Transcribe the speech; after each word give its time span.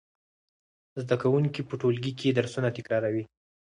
زده 1.01 1.15
کوونکي 1.21 1.61
په 1.67 1.73
ټولګي 1.81 2.13
کې 2.19 2.35
درسونه 2.37 2.69
تکراروي. 2.77 3.23